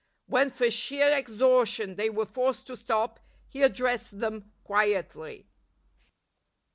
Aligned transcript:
When 0.25 0.49
for 0.49 0.71
sheer 0.71 1.15
exhaustion 1.15 1.93
they 1.95 2.09
were 2.09 2.25
forced 2.25 2.65
to 2.65 2.75
stop, 2.75 3.19
he 3.47 3.61
addressed 3.61 4.17
then! 4.19 4.51
quietly. 4.63 5.45